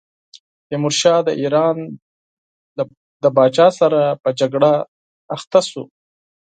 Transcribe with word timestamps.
تیمورشاه 0.67 1.19
د 1.27 1.29
ایران 1.41 1.77
له 3.23 3.29
پاچا 3.35 3.67
سره 3.79 3.99
په 4.23 4.29
جګړه 4.39 4.71
بوخت 5.29 5.53
شو. 5.71 5.83